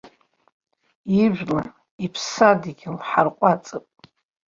[1.17, 1.67] Ижәлар,
[2.05, 3.85] иԥсадгьыл ҳарҟәаҵп.